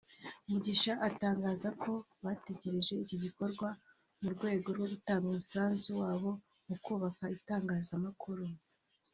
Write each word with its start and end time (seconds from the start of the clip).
Mugisha 0.49 0.93
atangaza 1.07 1.69
ko 1.81 1.91
batekereje 2.25 2.93
iki 3.03 3.15
gikorwa 3.23 3.67
mu 4.21 4.27
rwego 4.35 4.67
rwo 4.75 4.87
gutanga 4.93 5.25
umusanzu 5.31 5.89
wabo 6.01 6.31
mu 6.67 6.75
kubaka 6.83 7.23
Itangazamakuru 7.37 8.45